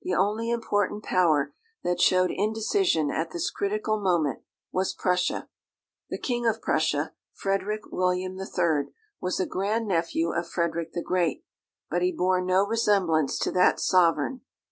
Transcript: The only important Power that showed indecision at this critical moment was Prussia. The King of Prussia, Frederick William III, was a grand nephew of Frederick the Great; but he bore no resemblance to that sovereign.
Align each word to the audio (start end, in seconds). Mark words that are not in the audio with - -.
The 0.00 0.14
only 0.14 0.48
important 0.50 1.04
Power 1.04 1.52
that 1.84 2.00
showed 2.00 2.30
indecision 2.30 3.10
at 3.10 3.32
this 3.32 3.50
critical 3.50 4.00
moment 4.00 4.40
was 4.72 4.94
Prussia. 4.94 5.50
The 6.08 6.16
King 6.16 6.46
of 6.46 6.62
Prussia, 6.62 7.12
Frederick 7.34 7.82
William 7.92 8.38
III, 8.40 8.94
was 9.20 9.38
a 9.38 9.44
grand 9.44 9.86
nephew 9.86 10.32
of 10.34 10.48
Frederick 10.48 10.94
the 10.94 11.02
Great; 11.02 11.44
but 11.90 12.00
he 12.00 12.12
bore 12.12 12.40
no 12.40 12.66
resemblance 12.66 13.38
to 13.40 13.52
that 13.52 13.78
sovereign. 13.78 14.40